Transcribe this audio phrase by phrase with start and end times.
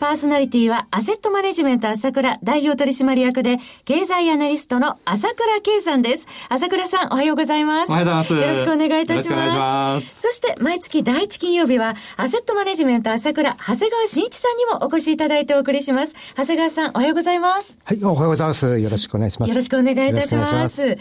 [0.00, 6.26] パーソナリティはアセットマネジメント朝倉代表取締役で経済アナリストの朝倉慶さんです。
[6.48, 7.92] 朝倉さんおはようおはようございます。
[7.92, 8.34] おはようございます。
[8.34, 10.22] よろしくお願いいたします。
[10.22, 16.14] そして毎月第一金曜日はアセットマネジメント朝倉長谷川慎一さんにもお越しいただいてお送りします。
[16.34, 17.78] 長谷川さんおはようございます。
[17.84, 18.66] はいおはようございます。
[18.66, 19.50] よろしくお願いします。
[19.50, 20.96] よろしくお願いいたします。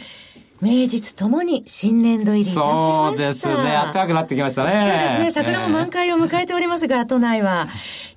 [0.62, 2.76] 名実ともに新年度入りいたしました。
[2.76, 3.54] そうですね。
[3.54, 5.08] 暖かくなってきましたね。
[5.08, 5.46] そうですね。
[5.46, 7.70] 桜も満開を迎えておりますが、都内は。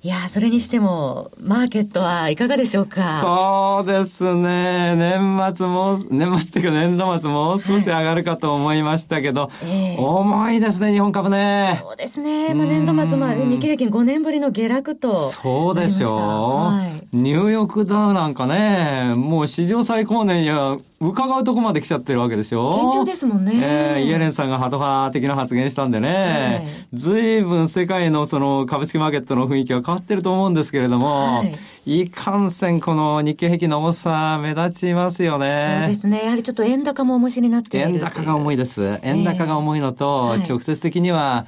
[0.05, 3.01] いや、それにしても、マーケットはいかがでしょうか？
[3.21, 4.97] そうですね。
[4.97, 11.79] 年末も、年末っていうか年度末もう少し上がるかと思いましたけど、はいえー、重いですね、日本株ね。
[11.81, 12.53] そうですね。
[12.53, 16.15] まあ、年度末まで日経平均5年ぶりの下落とそうでしょう。
[16.17, 20.75] はい、ニューヨークダウなんかね、もう史上最高年や、
[21.09, 22.71] 伺うとこまで来ちゃってるわけですよ。
[22.87, 23.51] 堅調ですもんね。
[23.55, 31.43] えー、イエレンさんがハト派的な発言したんでね、ずいぶん世界のその株式マーケットの雰囲気は変わってると思うんですけれども、は
[31.85, 35.79] い、いかんせんこの日経平均の重さ目立ちますよね。
[35.81, 36.23] そうですね。
[36.23, 38.99] やはりちょっと円高も重しになっている円高が重いです。
[39.03, 41.45] 円高が重いのと、直接的には、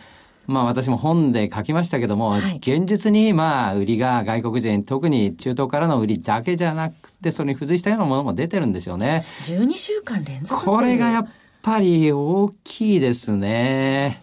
[0.47, 9.25] まあ私も本で書きましたけども、はい、現実にまあ売りが外国人、特に中東からの売りだけじゃなくて、それに付随したようなものも出てるんですよね。
[9.41, 11.27] 12週間連続これがやっ
[11.61, 14.21] ぱり大きいですね。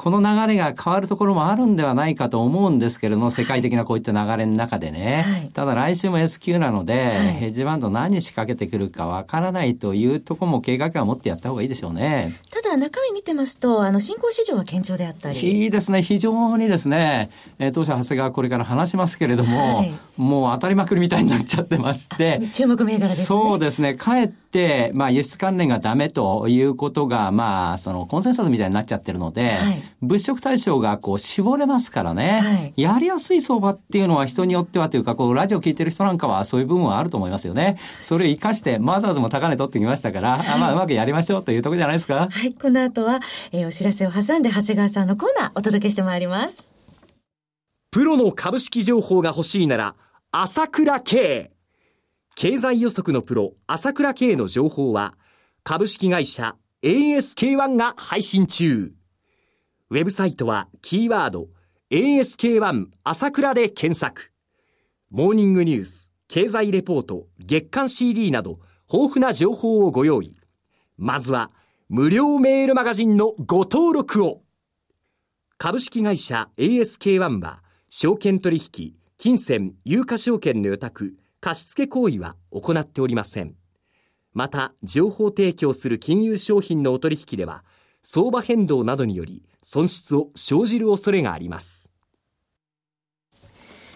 [0.00, 5.26] この流れが変わるところもあるんではないかと思うんですけれども、世界的なこういった流れの中でね。
[5.28, 12.32] はい、ただ来週も S q なので、はい、ヘッジバンド何仕掛けてくるかわからないというところも計画は持ってやった方がいいでしょうね。
[12.50, 15.38] ただ中身見てますと、あの、新興市場は堅調であったり。
[15.38, 16.00] いいですね。
[16.00, 17.28] 非常にですね、
[17.58, 22.40] えー、当社長谷川これから話しますけれども、はい、もう当たりまくりみたいになっちゃってまして。
[22.54, 23.24] 注目銘柄ですね。
[23.26, 23.92] そうですね。
[23.92, 29.58] かえって、まあ輸出関連がダメということが、まあ、そのコンセンサスみたいになっちゃってるので、
[30.00, 37.78] 物色対象象がこう絞れますからね、はい、やりやすい相場っていうのは人によってはというか、こうラジオ聞いてる人なんかはそういう部分はあると思いますよね。
[38.00, 42.28] それを生かして、マザーズも高値取ってきましたから、はい、あまあうまくやりましょうというところじゃないですか？
[42.30, 43.20] はい、この後は、
[43.52, 46.72] えー、お知らせを挟んで長谷川さんのコーナーお届けしてまいります。
[47.90, 49.94] プロの株式情報が欲しいなら、
[50.30, 51.50] 朝倉慶。
[52.36, 55.14] 経済予測のプロ、朝倉慶の情報は、
[55.64, 58.92] 株式会社 ASK1 が配信中。
[59.92, 61.48] ウェブサイトはキーワード
[61.90, 64.30] ASK1 朝倉で検索。
[65.10, 70.36] モーニングニュース、経済レポート、月間 CD など豊富な情報をご用意。
[70.96, 71.50] まずは
[71.88, 74.42] 無料メールマガジンのご登録を。
[75.58, 83.56] 株式会社 ASK1 は証券取引、金銭、有価証券の予託、貸付行為は行っておりません。
[84.34, 87.64] また、情報提供する金融商品のお取引では、
[88.04, 91.92] 相場変動などにより損失を生じる恐れがあります。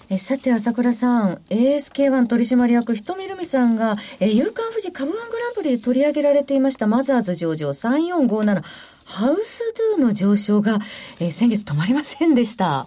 [0.08, 8.62] えさて、朝倉さん、ASK1 取締役、ひとみるみさんが、え夕刊富士株ワングランプリで取り上げられていましたマザーズ上場3457、
[9.04, 10.78] ハウスドゥの上昇が、
[11.18, 12.86] え先月止まりませんでした。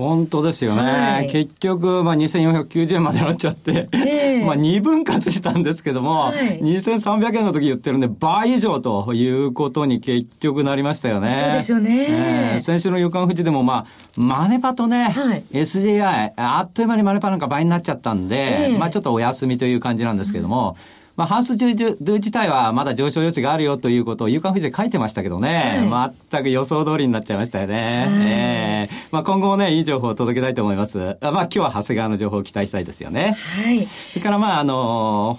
[0.00, 0.82] 本当ですよね。
[0.82, 11.38] はい、結局、まあ、2490円までなっちゃって、えー、まあ、2分割したんですけども、はい、2300円の時言ってるんで、倍以上ということに結局なりましたよね。
[11.38, 12.06] そうですよね。
[12.08, 28.06] えー、先週の予感富士でも、まあ、マネパとね、はい、SJI、あっという間にマネパなんか倍になっちゃったんで、えー、まあ、ちょっとお休みという感じなんですけども、うんまあ、ハウスドゥ自体はまだ上昇余地があるよということを夕刊富士で書いてましたけどね、はい、全く予想通りになっちゃいましたよね。
[28.08, 30.98] はい、えー、まあ、今後もね、いい情報を届けたいと思います。
[30.98, 33.36] まあ、今日は長谷川の情報を期待したいですよね。
[33.62, 33.86] はい。
[33.86, 35.38] それからまあ、あの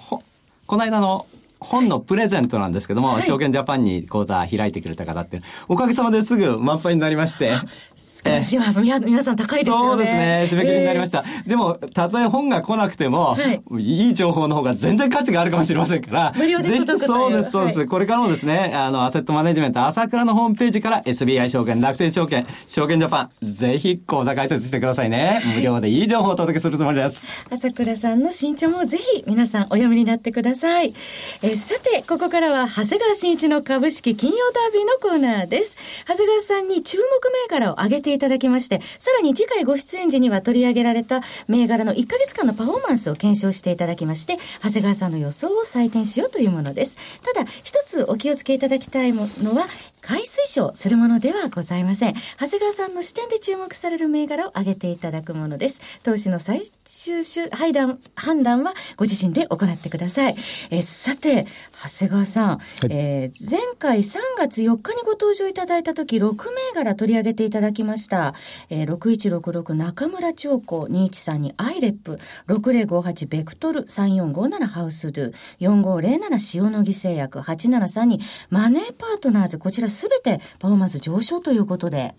[0.66, 1.26] この間の
[1.62, 7.52] 本のプレゼントなんですけども、はい、証券ジャパンに講座開いてくれた方って、おかげさまですぐ満杯になりまして。
[7.96, 9.88] 少しは皆さん高いですよね。
[9.90, 10.46] そうですね。
[10.48, 11.24] 締め切りになりました。
[11.26, 25.42] えー、でも、たとえ本が来なくても、はい、いい情報の方が全然価値があるかもしれませんから、無料でぜひそうです、そうです、はい、これからもですね、あの、アセットマネジメント朝倉のホームページから SBI 証券、楽天証券、証券ジャパン、ぜひ講座開設してくださいね。
[25.56, 27.26] 無料でいい情報をお届けするつもりです。
[27.50, 30.94] 朝倉さんの新潮もぜひ皆さんお読みになってください。
[31.42, 35.76] えー、さて、ここからは、長谷川新一の株式金曜ダービーのコーナーです。
[36.06, 46.96] 長谷川さんに注目銘柄を挙げていただきまして、さらに次回ご出演時には取り上げられた銘柄の1ヶ月間のパフォーマンスを検証していただきまして、長谷川さんの予想を採点しようというものです。
[47.22, 49.66] ただ、一つお気をつけいただきたいものは、
[50.02, 52.14] 買い推奨するものではございません。
[52.38, 55.80] 長谷川さんの視点で注目される銘柄を挙げていただくものです。
[56.02, 60.34] 投資の最終判断判断はご自身で行ってください。
[60.70, 61.46] えー、さて、
[61.84, 62.58] 長谷川さん、はい、
[62.90, 68.34] えー、前回3月4日にご登場いただいた時、6銘柄取り上げていただきました。
[68.70, 78.20] えー、6166中村長子213にアイレップ、6058ベクトル3457ハウスドゥ、4507塩野義製薬873に
[78.50, 82.14] マネーパートナーズ、こちらすべてパフォーマンス上昇ということで。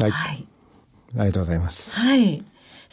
[0.00, 0.10] はい。
[0.10, 0.46] はい、
[1.16, 1.98] ありがとうございます。
[1.98, 2.44] はい。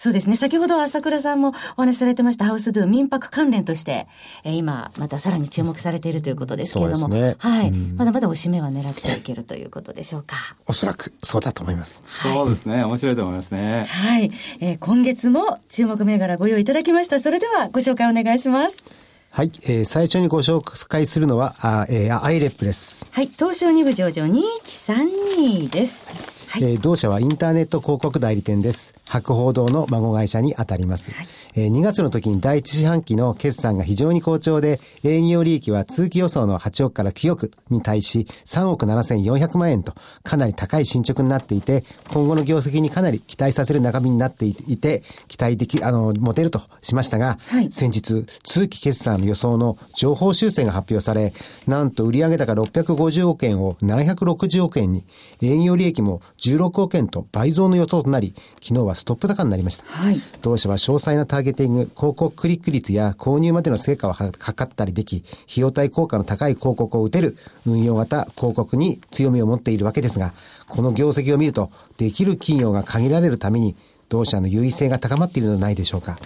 [0.02, 0.36] そうですね。
[0.36, 4.08] 先ほど朝倉さんもお話しされてましたハウスドゥ民泊関連として、
[4.44, 10.38] えー、今またさらに注目されているということですけれども、ね、はい、まだまだおしめは狙っていけるということでしょうか。
[10.66, 12.02] おそらくそうだと思います。
[12.04, 12.84] そうですね。
[12.84, 13.86] 面白いと思いますね。
[13.88, 17.20] はい、えー、今月も注目銘柄ご用意いただきました。
[17.20, 18.86] それではご紹介お願いします。
[19.34, 23.06] はい、えー、最初にご紹介するのは、あえー、アイレップです。
[23.12, 26.31] はい、東証2部上場2132です。
[26.52, 28.94] はい、えー、同社はインターネット広告代理店です。
[29.08, 31.12] 博報堂の孫会社に当たります。
[31.12, 39.94] はい、えー、2月の時に第一四半期の決算が非常に好調で、営業利益は通期予想の8億から9億に対し3億7400万円と
[40.24, 51.34] かなり高い進捗になっていて、今後の業績にかなり期待させる中身になっていて、期待でき、あの、持てるとしましたが、はい、先日、通期決算の予想の情報修正が発表され、
[51.66, 55.06] なんと売上高650億円を760億円に、
[55.42, 59.86] 営業利益も16億円と倍増の予想となり、昨日はストップ高になりました。
[59.86, 70.34] はい、同社は詳細なターゲティング、広告クリック率や購入までの成果を測ったりでき、費用対効果の高い広告を打てる運用型広告に強みを持っているわけですが、
[70.68, 73.76] この業績を見ると、できる企業が限られるために、
[74.10, 76.20] 同社の優位性が高まっているのではないでしょうか。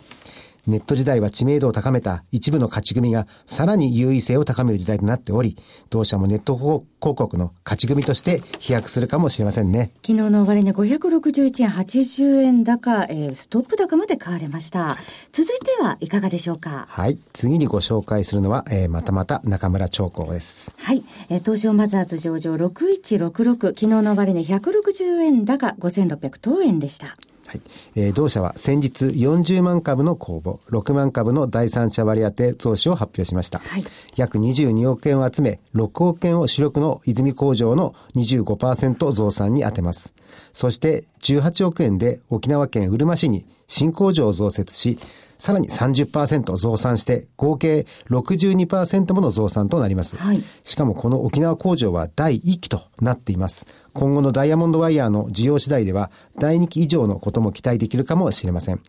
[0.68, 5.58] ネット時代は知名度を高めた一部の勝ち組がさらに優位性を高める時代となっており、
[5.90, 9.92] 同社もネット広告の勝ち組として飛躍するかもしれませんね。
[10.06, 14.98] 昨日の終値561円80円高、えー、ストップ高まで買われました。
[15.32, 16.86] 続いてはいかがでしょうか？
[16.90, 17.20] はい。
[17.34, 20.74] 次にご紹介するのは、えー、またまた中村長光です。
[20.78, 21.04] はい。
[21.30, 27.16] えー、東証マザーズ上場6166、昨日の終値160円高5600等円でした。
[27.48, 27.62] はい。
[27.96, 33.60] えー、同社は先日40万株の公募、6万株の第三者割当増資を発表しました。
[33.60, 33.84] はい、
[34.16, 40.16] 約22億円を集め、6億円を主力の泉工場の25%増産に充てます。
[40.54, 44.98] そして18億円で沖縄県うるま市に新工場を増設し、
[45.38, 50.18] さらに30%増産して、合計62%もの増産となります。
[50.18, 53.66] はい、しかもこの沖縄工場は第1期となっています。
[53.94, 58.82] 今後のダイヤモンドワイヤーの需要次第では、第2期以上のことも期待できるかもしれません。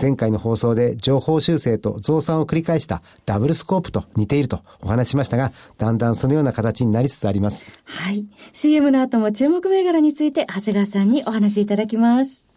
[0.00, 7.78] 前回の放送で情報修正と増産を繰り返したダブルスコープと似ているとお話しましたが、だんだんそのような形になりつつあります。
[7.84, 8.24] はい。
[8.52, 12.51] CM の後も注目銘柄について長谷川さんにお話しいただきます。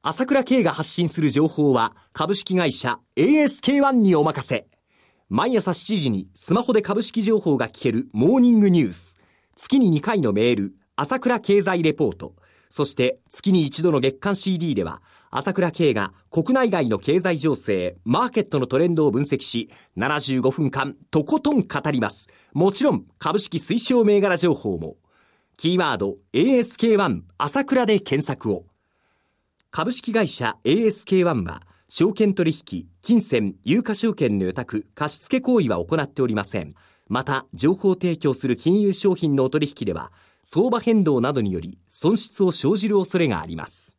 [0.00, 4.68] 朝倉慶が発信する情報は株式会社 ASK1 にお任せ。
[5.28, 9.18] 毎朝7時にスマホで株式情報が聞けるモーニングニュース。
[9.56, 12.36] 月に2回のメール、朝倉経済レポート。
[12.70, 15.02] そして月に一度の月間 CD では、
[15.32, 22.28] 朝倉慶が国内外の経済情勢、マーケットのトレンドを分析し、75分間とことん語ります。
[22.52, 24.96] もちろん株式推奨銘柄情報も。
[25.56, 28.67] キーワード ASK1 朝倉で検索を。
[29.70, 36.74] 株式会社 ASK1 は、証券取引、金銭、有価証券の予託、貸付行為は行っておりません。
[37.08, 40.10] また、情報提供する金融商品のお取引では、
[40.42, 43.98] 相場変動などにより損失を生じる恐れがあります。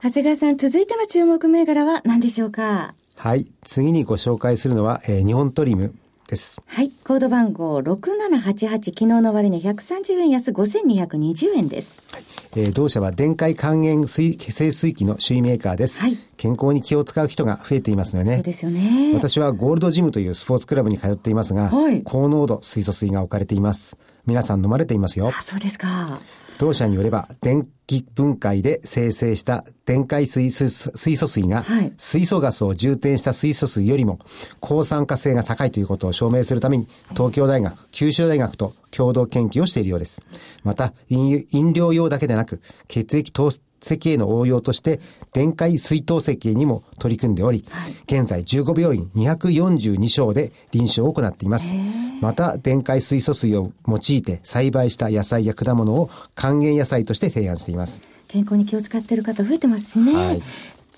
[0.00, 2.94] 長谷川さん、続いての注目銘柄は何でしょうか？
[3.16, 3.46] はい。
[3.62, 5.94] 次にご紹介するのは、えー、日本トリム
[6.26, 6.60] です。
[6.66, 6.90] はい。
[7.04, 12.04] コード番号6788、昨日の終値130円安5220円です。
[12.12, 12.22] はい、
[12.56, 16.00] えー、同社は電解還元水清水器の首位メーカーです。
[16.00, 16.16] はい。
[16.36, 18.34] 健康に気を使う人が増えていますよね。
[18.34, 19.12] そうですよね。
[19.14, 23.96] 私はゴールドジムというスポーツクラブに通っていますが、はい、高濃度水素水が置かれています。
[24.26, 25.28] 皆さん飲まれていますよ。
[25.28, 26.18] あ、そうですか。
[26.58, 31.64] 同社によれば、電気分解で生成した電解水水素水が、
[31.96, 34.18] 水素ガスを充填した水素水よりも
[34.60, 40.26] 抗酸化性が高いということを証明するために、東京大学、九州大学と共同研究をしているようです。
[40.64, 43.50] また、飲料用だけでなく、血液透
[43.86, 45.00] 設計の応用として、
[45.32, 51.74] 電解水筒設計にも取り組んでおり、はい、現在15病院242床で臨床を行っています。
[52.20, 58.02] また、電解水素水を用いて栽培した野菜や果物を還元野菜として提案しています。
[58.28, 60.14] 健康に気を使っている方増えてますしね。
[60.14, 60.42] はい、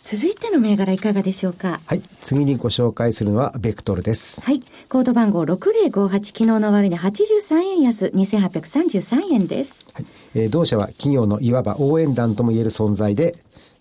[0.00, 1.80] 続いての銘柄いかがでしょうか？
[1.84, 2.00] はい。
[2.20, 4.40] 次にご紹介するのは、ベクトルです。
[4.40, 4.62] はい。
[4.88, 9.86] コード番号6058、昨日の終値83円安、2833円です。
[9.92, 10.06] はい。
[10.34, 13.36] えー、同社は企業のいわば応援団ともいえる存在で、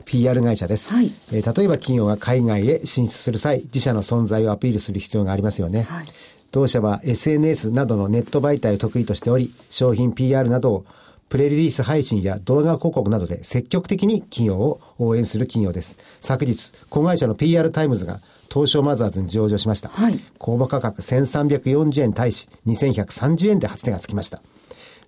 [0.05, 0.93] PR 会社です。
[0.93, 1.11] はい。
[1.31, 5.83] えー、例えば企業が海外へ進出する際、自社の存在をアピールする必要がありますよね。
[5.83, 6.05] はい。
[6.51, 10.85] 同社は SNS などのネット媒体を得意としており、商品 PR などを
[11.29, 15.97] プレスリリース配信や動画広告などで積極的に企業を応援する企業です。
[16.21, 19.89] 昨日、子会社の PR タイムズが東証マザーズに上場しました。
[19.89, 24.41] はい、公募価格1340円に対し2130円で初値がつきました。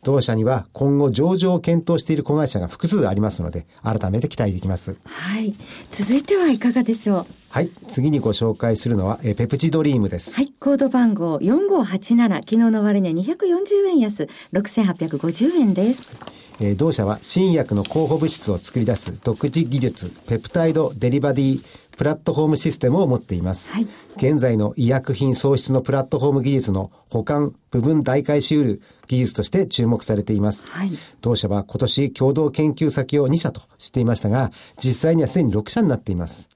[0.03, 4.97] 同社には今後上場を検討している子会社が複数ありますので、改めて期待できます。
[5.05, 5.55] はい。
[5.91, 7.25] 続いてはいかがでしょう？
[7.49, 7.69] はい。
[7.87, 10.35] 次にご紹介するのは、えペプチドリームです。
[10.35, 10.53] はい。
[10.59, 16.19] コード番号4587、昨日の終値240円安、6850円です。
[16.59, 21.63] えー、同社は新薬の候補物質を作り出す独自技術、ペプタイドデリバディ
[21.99, 23.73] プラットフォームシステムを持っています。
[23.73, 30.65] はい、現在の医薬品創出のプラットフォーム技術の保管、部分大回しうる技術として注目されています。
[30.67, 36.49] はい、同社は今年共同研究先を2社としていましたが、実際にはすでに6社になっています。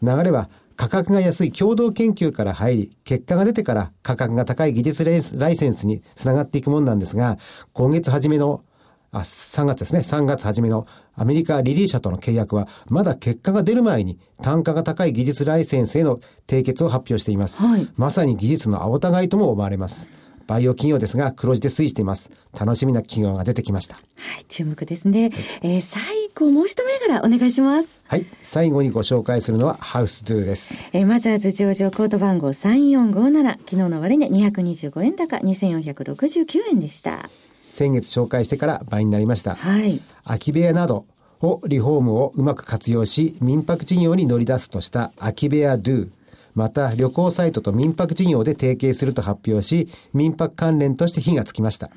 [0.00, 7.36] 流れは価格が安い共同研究から入り、結果が出てから価格が高い技術ライセンスにつながっていくものなんですが、
[7.74, 8.62] 今月初めの
[9.10, 10.00] あ、3月ですね。
[10.00, 17.62] 3月初めのアメリカリリー社との契約は、まだ結果が出る前に単価が高い技術ライセンスへの締結を発表しています。
[17.62, 20.10] はい、まさに技術の青互いとも思われます。
[20.48, 22.30] バイオ企業ですが、黒字で推移しています。
[22.58, 23.96] 楽しみな企業が出てきました。
[23.96, 24.00] は
[24.40, 25.24] い、注目ですね。
[25.24, 26.02] はい、えー、最
[26.34, 28.02] 後、もう一銘柄お願いします。
[28.06, 30.88] はい、最後にご紹介するのは、ハウスドゥです。
[30.94, 37.28] えー、マザーズ上場コード番号3457、昨日の終値225円高、2469円でした。
[37.68, 39.54] 先月紹介してから倍になりました。
[39.54, 40.00] はい。
[40.24, 41.04] 空き部屋など
[41.40, 46.10] をリフォームをうまく活用し、民泊事業に乗り出すとした空き部屋ドゥ。
[46.54, 51.90] また、旅行サイトと民泊事業で提携すると発表し、民泊関連として火がつきました。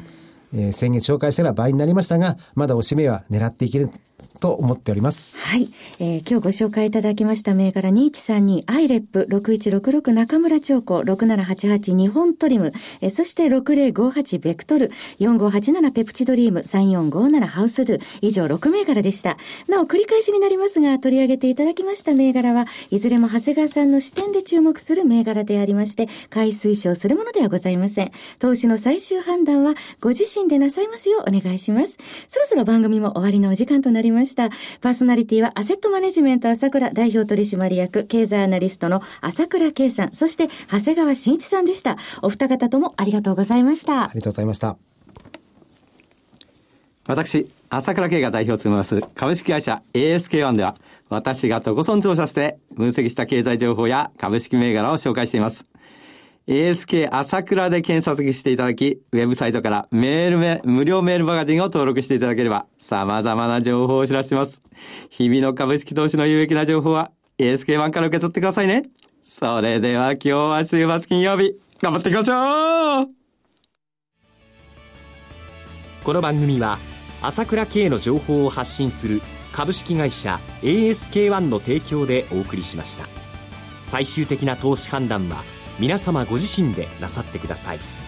[0.54, 3.90] えー、先月紹介したら倍になりましたが、まだおしめは狙っていける
[4.40, 5.40] と思っております。
[5.40, 5.70] はい。
[6.00, 19.38] えー、今日ご紹介いただきました銘柄2132アイレップ6166中村長子6788日本トリム、えー、そして6058ベクトル4587ペプチドリーム3457ハウスドゥ以上6銘柄でした。
[19.68, 28.12] なお繰り返しになりますが取り上げていただきました銘柄はいずれも長谷川さんの視点で注目する銘柄でありまして買い推奨するものではございません。
[28.40, 31.98] 投資の最終判断はご自身でなさいますようお願いします。
[32.28, 34.50] そろそろ番組も終わりのお時間となりました。
[34.82, 41.98] パーソナリティはアセットマネジメント朝倉代表取締役経済アナリストの朝倉圭さん、そして長谷川慎一さんでした。
[42.22, 44.06] お二方ともありがとうございました。
[44.06, 44.78] ありがとうございました。
[47.08, 50.76] 私、朝倉慶が代表を務めます株式会社 ASK1 では、
[51.10, 55.66] 私がとことん調査して分析した経済情報や株式銘柄を紹介しています。
[56.48, 64.62] ASK 朝倉で検索していただき、ウェブサイトからメールめ、無料メールマガジンを登録していただければ、様々な情報をお知らせします。
[65.10, 68.84] 日々の株式投資の有益な情報は、ASK1 から受け取ってくださいね。
[69.22, 73.10] それでは今日は週末金曜日、頑張っていきましょう
[76.04, 76.80] この番組は、
[77.22, 79.22] 朝倉慶の情報を発信する
[79.52, 83.08] 株式会社 ASK1 の提供でお送りしました。
[83.80, 85.44] 最終的な投資判断は、
[85.82, 88.01] 皆様ご自身でなさってください。